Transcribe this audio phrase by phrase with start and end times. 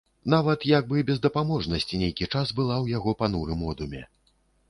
[0.33, 4.01] Нават як бы бездапаможнасць нейкі час была ў яго панурым одуме.